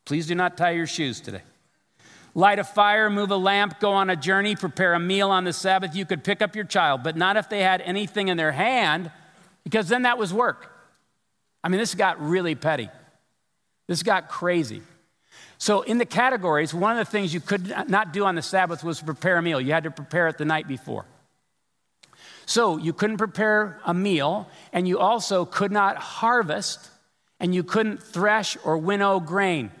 [0.05, 1.41] Please do not tie your shoes today.
[2.37, 5.53] Light a fire, move a lamp, go on a journey, prepare a meal on the
[5.53, 5.95] Sabbath.
[5.95, 9.09] You could pick up your child, but not if they had anything in their hand,
[9.63, 10.69] because then that was work.
[11.63, 12.89] I mean, this got really petty.
[13.87, 14.81] This got crazy.
[15.57, 18.83] So, in the categories, one of the things you could not do on the Sabbath
[18.83, 19.61] was prepare a meal.
[19.61, 21.05] You had to prepare it the night before.
[22.45, 26.89] So, you couldn't prepare a meal, and you also could not harvest,
[27.39, 29.71] and you couldn't thresh or winnow grain.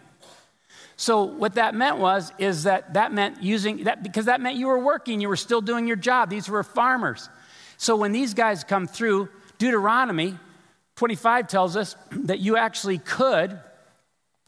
[0.97, 4.67] So, what that meant was, is that that meant using that because that meant you
[4.67, 6.29] were working, you were still doing your job.
[6.29, 7.29] These were farmers.
[7.77, 10.37] So, when these guys come through, Deuteronomy
[10.95, 13.59] 25 tells us that you actually could,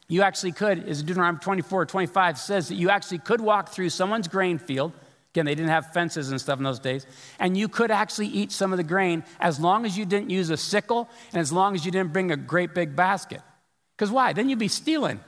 [0.07, 4.29] you actually could, is Deuteronomy 24 25 says that you actually could walk through someone's
[4.29, 4.93] grain field.
[5.33, 7.05] Again, they didn't have fences and stuff in those days.
[7.39, 10.49] And you could actually eat some of the grain as long as you didn't use
[10.49, 13.41] a sickle and as long as you didn't bring a great big basket.
[13.95, 14.31] Because why?
[14.31, 15.19] Then you'd be stealing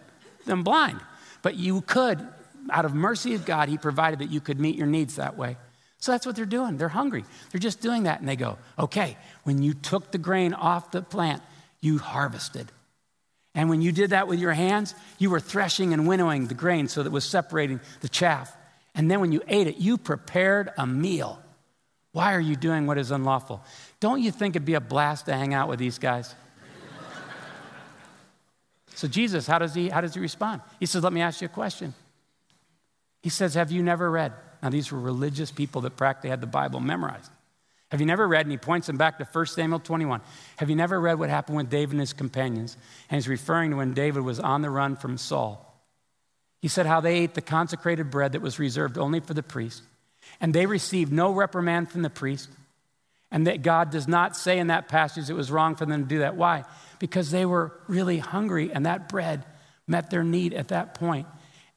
[0.46, 1.00] them blind.
[1.42, 2.26] But you could,
[2.70, 5.58] out of mercy of God, He provided that you could meet your needs that way.
[6.00, 6.78] So that's what they're doing.
[6.78, 7.26] They're hungry.
[7.52, 8.20] They're just doing that.
[8.20, 11.42] And they go, okay, when you took the grain off the plant,
[11.82, 12.72] you harvested.
[13.54, 16.88] And when you did that with your hands, you were threshing and winnowing the grain
[16.88, 18.56] so that it was separating the chaff.
[18.96, 21.42] And then when you ate it, you prepared a meal.
[22.12, 23.64] Why are you doing what is unlawful?
[24.00, 26.34] Don't you think it'd be a blast to hang out with these guys?
[29.00, 30.60] So Jesus, how does he how does he respond?
[30.78, 31.94] He says, "Let me ask you a question."
[33.22, 36.48] He says, "Have you never read?" Now, these were religious people that practically had the
[36.48, 37.32] Bible memorized.
[37.92, 40.20] Have you never read, and he points them back to 1 Samuel 21.
[40.58, 42.76] Have you never read what happened with David and his companions?
[43.10, 45.66] And he's referring to when David was on the run from Saul.
[46.62, 49.82] He said how they ate the consecrated bread that was reserved only for the priest,
[50.42, 52.50] and they received no reprimand from the priest,
[53.32, 56.10] and that God does not say in that passage it was wrong for them to
[56.10, 56.36] do that.
[56.36, 56.66] Why?
[57.00, 59.46] Because they were really hungry, and that bread
[59.88, 61.28] met their need at that point.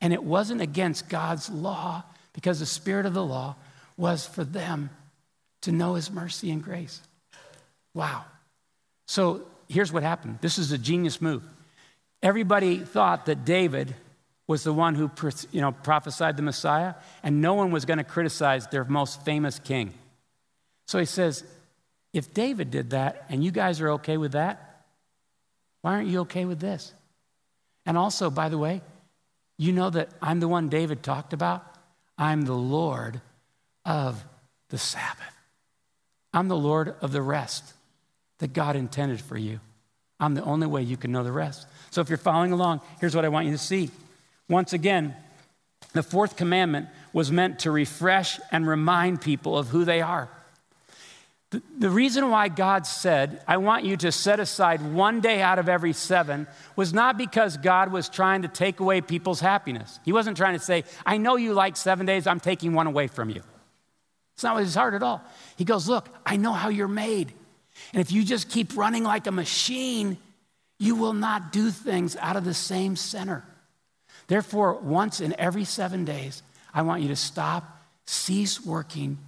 [0.01, 3.57] And it wasn't against God's law, because the spirit of the law
[3.97, 4.91] was for them
[5.63, 7.01] to know his mercy and grace.
[7.95, 8.25] Wow.
[9.07, 11.43] So here's what happened this is a genius move.
[12.23, 13.95] Everybody thought that David
[14.47, 15.11] was the one who
[15.51, 19.59] you know, prophesied the Messiah, and no one was going to criticize their most famous
[19.59, 19.95] king.
[20.87, 21.45] So he says,
[22.13, 24.72] if David did that and you guys are okay with that,
[25.83, 26.93] why aren't you okay with this?
[27.85, 28.81] And also, by the way,
[29.59, 31.65] you know that I'm the one David talked about?
[32.17, 33.21] I'm the Lord
[33.85, 34.25] of
[34.71, 35.19] the Sabbath.
[36.33, 37.75] I'm the Lord of the rest
[38.39, 39.61] that God intended for you.
[40.19, 41.67] I'm the only way you can know the rest.
[41.91, 43.91] So if you're following along, here's what I want you to see.
[44.49, 45.15] Once again,
[45.93, 50.29] the fourth commandment was meant to refresh and remind people of who they are.
[51.79, 55.69] The, reason why God said, I want you to set aside one day out of
[55.69, 60.01] every seven was not because God was trying to take away people's happiness.
[60.03, 63.07] He wasn't trying to say, I know you like seven days, I'm taking one away
[63.07, 63.43] from you.
[64.35, 65.23] It's not his heart at all.
[65.57, 67.35] He goes, Look, I know how you're made.
[67.93, 70.17] And if you just keep running like a machine,
[70.79, 73.45] you will not do things out of the same center.
[74.27, 79.19] Therefore, once in every seven days, I want you to stop, cease working,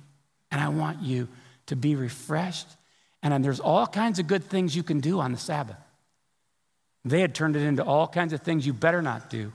[0.50, 1.28] and I want you
[1.66, 2.68] to be refreshed.
[3.22, 5.77] And there's all kinds of good things you can do on the Sabbath.
[7.04, 9.52] They had turned it into all kinds of things you better not do.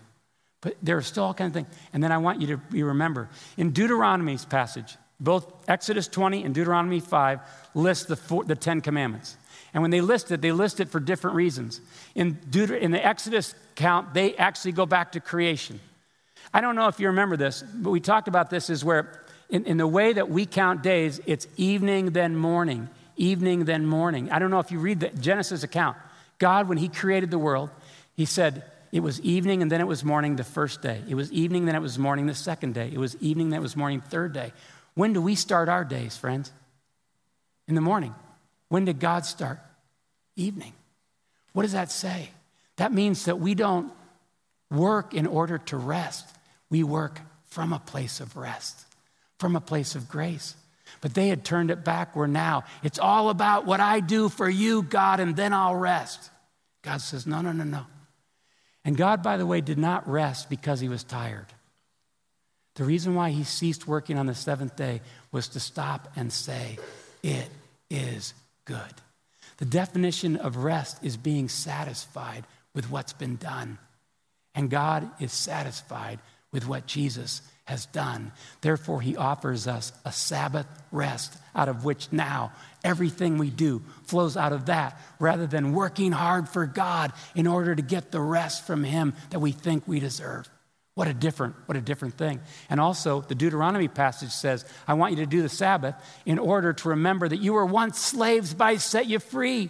[0.62, 1.68] But there are still all kinds of things.
[1.94, 6.54] And then I want you to be remember in Deuteronomy's passage, both Exodus 20 and
[6.54, 7.40] Deuteronomy 5
[7.74, 9.38] list the, four, the Ten Commandments.
[9.74, 11.80] And when they list it, they list it for different reasons.
[12.16, 15.80] In, Deut- in the Exodus count, they actually go back to creation.
[16.54, 19.66] I don't know if you remember this, but we talked about this is where in,
[19.66, 24.32] in the way that we count days, it's evening, then morning, evening, then morning.
[24.32, 25.98] I don't know if you read the Genesis account.
[26.38, 27.70] God, when He created the world,
[28.16, 31.02] He said, it was evening and then it was morning the first day.
[31.08, 32.90] It was evening, then it was morning the second day.
[32.92, 34.52] It was evening, then it was morning third day.
[34.96, 36.52] When do we start our days, friends?
[37.68, 38.16] In the morning.
[38.70, 39.60] When did God start?
[40.36, 40.74] Evening.
[41.54, 42.32] What does that say?
[42.78, 43.92] That means that we don't
[44.72, 46.28] work in order to rest.
[46.70, 47.20] We work
[47.50, 48.86] from a place of rest,
[49.40, 50.56] from a place of grace.
[51.02, 54.50] But they had turned it back where now it's all about what I do for
[54.50, 56.30] you, God, and then I'll rest.
[56.82, 57.86] God says, no, no, no, no.
[58.86, 61.48] And God, by the way, did not rest because he was tired.
[62.76, 66.78] The reason why he ceased working on the seventh day was to stop and say,
[67.22, 67.50] It
[67.90, 68.34] is
[68.64, 68.80] good.
[69.58, 73.78] The definition of rest is being satisfied with what's been done.
[74.56, 76.20] And God is satisfied
[76.54, 78.32] with what Jesus has done.
[78.62, 82.52] Therefore, he offers us a Sabbath rest out of which now
[82.84, 87.76] everything we do flows out of that rather than working hard for God in order
[87.76, 90.50] to get the rest from him that we think we deserve.
[90.96, 92.42] What a different, what a different thing.
[92.70, 95.96] And also, the Deuteronomy passage says, I want you to do the Sabbath
[96.26, 99.70] in order to remember that you were once slaves, I set you free.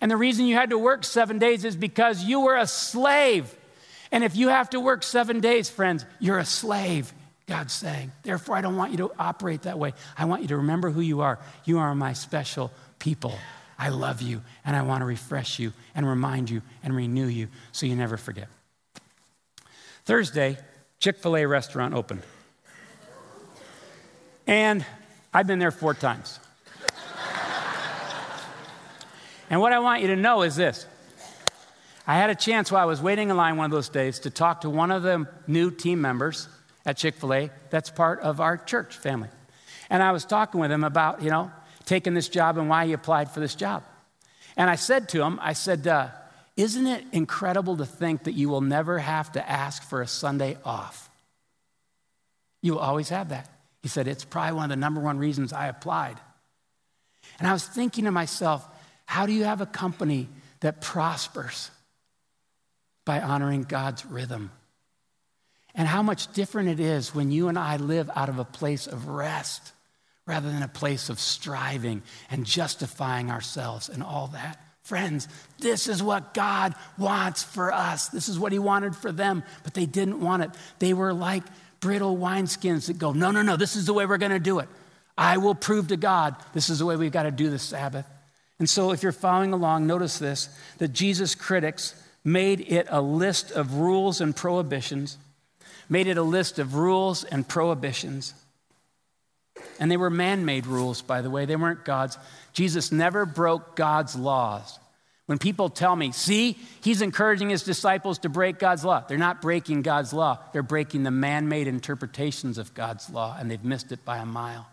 [0.00, 3.52] And the reason you had to work seven days is because you were a slave.
[4.16, 7.12] And if you have to work seven days, friends, you're a slave,
[7.46, 8.12] God's saying.
[8.22, 9.92] Therefore, I don't want you to operate that way.
[10.16, 11.38] I want you to remember who you are.
[11.66, 13.34] You are my special people.
[13.78, 17.48] I love you, and I want to refresh you and remind you and renew you
[17.72, 18.48] so you never forget.
[20.06, 20.56] Thursday,
[20.98, 22.22] Chick fil A restaurant opened.
[24.46, 24.82] And
[25.34, 26.40] I've been there four times.
[29.50, 30.86] and what I want you to know is this
[32.06, 34.30] I had a chance while I was waiting in line one of those days to
[34.30, 36.48] talk to one of the new team members
[36.84, 39.28] at Chick fil A that's part of our church family.
[39.90, 41.50] And I was talking with him about, you know,
[41.84, 43.82] taking this job and why he applied for this job.
[44.56, 46.08] And I said to him, I said, uh,
[46.56, 50.58] Isn't it incredible to think that you will never have to ask for a Sunday
[50.64, 51.10] off?
[52.62, 53.50] You will always have that.
[53.82, 56.18] He said, It's probably one of the number one reasons I applied.
[57.40, 58.66] And I was thinking to myself,
[59.06, 60.28] How do you have a company
[60.60, 61.70] that prospers?
[63.06, 64.50] By honoring God's rhythm.
[65.74, 68.86] And how much different it is when you and I live out of a place
[68.86, 69.72] of rest
[70.26, 74.60] rather than a place of striving and justifying ourselves and all that.
[74.82, 75.28] Friends,
[75.58, 78.08] this is what God wants for us.
[78.08, 80.50] This is what He wanted for them, but they didn't want it.
[80.78, 81.42] They were like
[81.80, 84.58] brittle wineskins that go, No, no, no, this is the way we're going to do
[84.60, 84.68] it.
[85.18, 88.06] I will prove to God this is the way we've got to do the Sabbath.
[88.58, 90.48] And so, if you're following along, notice this
[90.78, 91.94] that Jesus' critics
[92.26, 95.16] made it a list of rules and prohibitions,
[95.88, 98.34] made it a list of rules and prohibitions.
[99.78, 102.18] And they were man made rules, by the way, they weren't God's.
[102.52, 104.78] Jesus never broke God's laws.
[105.26, 109.40] When people tell me, see, he's encouraging his disciples to break God's law, they're not
[109.40, 110.38] breaking God's law.
[110.52, 114.26] They're breaking the man made interpretations of God's law, and they've missed it by a
[114.26, 114.66] mile.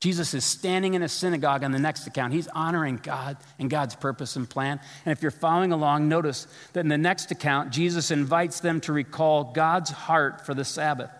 [0.00, 2.34] Jesus is standing in a synagogue on the next account.
[2.34, 4.78] He's honoring God and God's purpose and plan.
[5.06, 8.92] And if you're following along, notice that in the next account, Jesus invites them to
[8.92, 11.10] recall God's heart for the Sabbath.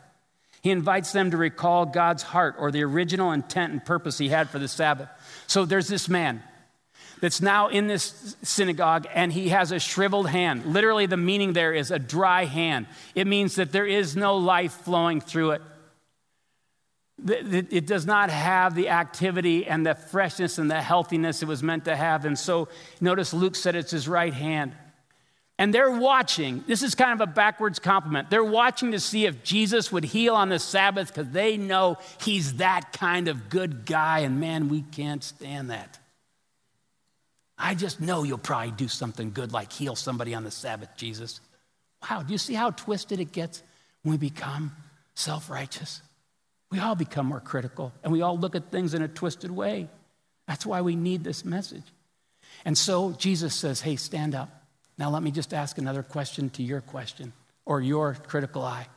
[0.60, 4.50] He invites them to recall God's heart or the original intent and purpose he had
[4.50, 5.08] for the Sabbath.
[5.46, 6.42] So there's this man
[7.20, 10.66] that's now in this synagogue and he has a shriveled hand.
[10.66, 12.86] Literally, the meaning there is a dry hand.
[13.14, 15.62] It means that there is no life flowing through it.
[17.26, 21.84] It does not have the activity and the freshness and the healthiness it was meant
[21.84, 22.24] to have.
[22.24, 22.68] And so
[23.00, 24.74] notice Luke said it's his right hand.
[25.56, 26.64] And they're watching.
[26.66, 28.28] This is kind of a backwards compliment.
[28.28, 32.54] They're watching to see if Jesus would heal on the Sabbath because they know he's
[32.54, 34.20] that kind of good guy.
[34.20, 36.00] And man, we can't stand that.
[37.56, 41.40] I just know you'll probably do something good like heal somebody on the Sabbath, Jesus.
[42.10, 43.62] Wow, do you see how twisted it gets
[44.02, 44.72] when we become
[45.14, 46.02] self righteous?
[46.74, 49.86] We all become more critical and we all look at things in a twisted way.
[50.48, 51.84] That's why we need this message.
[52.64, 54.64] And so Jesus says, Hey, stand up.
[54.98, 57.32] Now, let me just ask another question to your question
[57.64, 58.88] or your critical eye.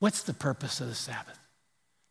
[0.00, 1.38] What's the purpose of the Sabbath?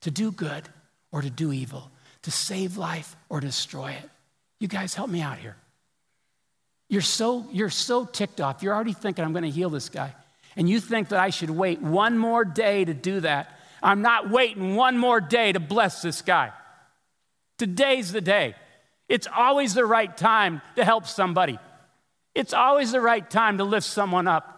[0.01, 0.63] To do good
[1.11, 1.91] or to do evil?
[2.23, 4.09] To save life or destroy it?
[4.59, 5.57] You guys help me out here.
[6.89, 8.63] You're so, you're so ticked off.
[8.63, 10.15] You're already thinking, I'm going to heal this guy.
[10.55, 13.56] And you think that I should wait one more day to do that.
[13.81, 16.51] I'm not waiting one more day to bless this guy.
[17.57, 18.55] Today's the day.
[19.09, 21.59] It's always the right time to help somebody.
[22.35, 24.53] It's always the right time to lift someone up.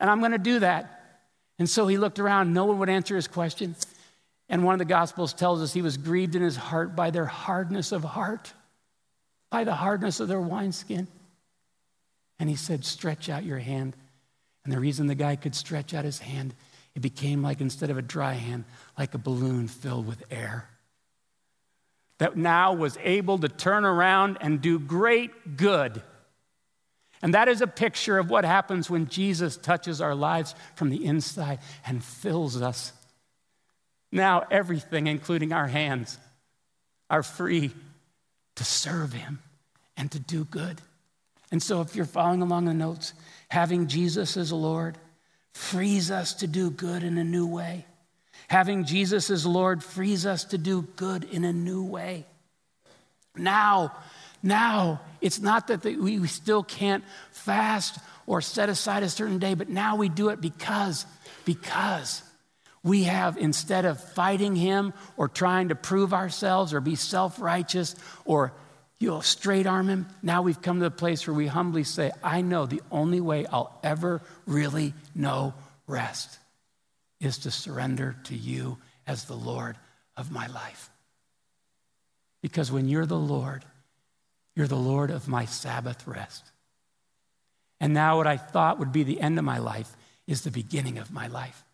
[0.00, 0.94] And I'm going to do that.
[1.58, 2.52] And so he looked around.
[2.52, 3.74] No one would answer his question.
[4.48, 7.26] And one of the Gospels tells us he was grieved in his heart by their
[7.26, 8.52] hardness of heart,
[9.50, 11.06] by the hardness of their wineskin.
[12.38, 13.94] And he said, Stretch out your hand.
[14.64, 16.54] And the reason the guy could stretch out his hand
[16.94, 18.64] it became like, instead of a dry hand,
[18.98, 20.68] like a balloon filled with air.
[22.18, 26.02] that now was able to turn around and do great good.
[27.22, 31.04] And that is a picture of what happens when Jesus touches our lives from the
[31.04, 32.92] inside and fills us.
[34.12, 36.18] Now, everything, including our hands,
[37.10, 37.72] are free
[38.56, 39.40] to serve Him
[39.96, 40.80] and to do good.
[41.50, 43.14] And so, if you're following along the notes,
[43.48, 44.98] having Jesus as Lord
[45.58, 47.84] frees us to do good in a new way.
[48.46, 52.24] Having Jesus as Lord frees us to do good in a new way.
[53.36, 53.92] Now,
[54.40, 57.02] now, it's not that we still can't
[57.32, 61.04] fast or set aside a certain day, but now we do it because,
[61.44, 62.22] because
[62.84, 67.96] we have, instead of fighting him or trying to prove ourselves or be self righteous
[68.24, 68.52] or
[69.00, 72.10] you know, straight arm him, now we've come to the place where we humbly say,
[72.22, 75.54] I know the only way I'll ever really know
[75.86, 76.38] rest
[77.20, 79.76] is to surrender to you as the Lord
[80.16, 80.90] of my life.
[82.42, 83.64] Because when you're the Lord,
[84.54, 86.44] you're the Lord of my Sabbath rest.
[87.80, 89.96] And now, what I thought would be the end of my life
[90.26, 91.64] is the beginning of my life.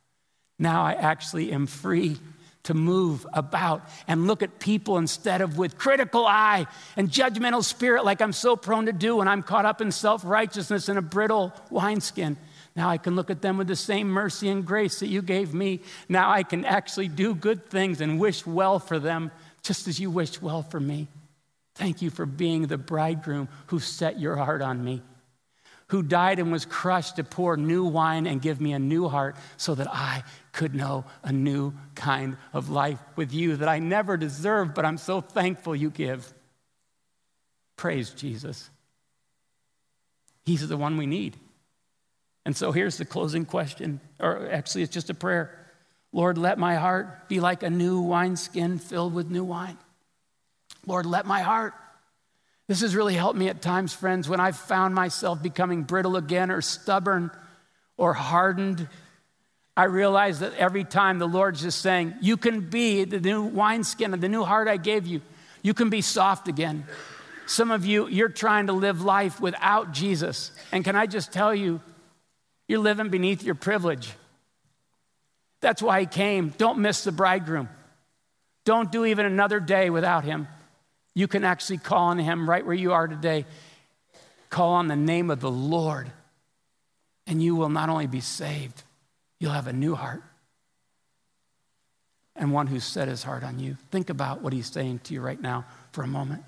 [0.59, 2.19] Now I actually am free
[2.65, 8.05] to move about and look at people instead of with critical eye and judgmental spirit
[8.05, 11.03] like I'm so prone to do when I'm caught up in self righteousness and a
[11.03, 12.37] brittle wineskin.
[12.77, 15.55] Now I can look at them with the same mercy and grace that you gave
[15.55, 15.81] me.
[16.09, 19.31] Now I can actually do good things and wish well for them
[19.63, 21.07] just as you wished well for me.
[21.77, 25.03] Thank you for being the bridegroom who set your heart on me
[25.89, 29.37] who died and was crushed to pour new wine and give me a new heart
[29.57, 34.17] so that I could know a new kind of life with you that I never
[34.17, 36.33] deserved, but I'm so thankful you give.
[37.77, 38.71] Praise Jesus.
[40.45, 41.37] He's the one we need.
[42.47, 45.59] And so here's the closing question, or actually, it's just a prayer.
[46.13, 49.79] Lord, let my heart be like a new wineskin filled with new wine.
[50.87, 51.75] Lord, let my heart
[52.67, 56.51] this has really helped me at times, friends, when I've found myself becoming brittle again
[56.51, 57.31] or stubborn
[57.97, 58.89] or hardened.
[59.77, 64.15] I realize that every time the Lord's just saying, You can be the new wineskin
[64.15, 65.21] of the new heart I gave you.
[65.63, 66.87] You can be soft again.
[67.47, 70.51] Some of you, you're trying to live life without Jesus.
[70.73, 71.81] And can I just tell you,
[72.69, 74.11] you're living beneath your privilege.
[75.61, 76.51] That's why he came.
[76.57, 77.69] Don't miss the bridegroom.
[78.65, 80.49] Don't do even another day without him.
[81.15, 83.47] You can actually call on Him right where you are today.
[84.51, 86.11] Call on the name of the Lord,
[87.27, 88.83] and you will not only be saved,
[89.39, 90.23] you'll have a new heart
[92.37, 93.77] and one who set his heart on you.
[93.91, 96.43] Think about what He's saying to you right now for a moment.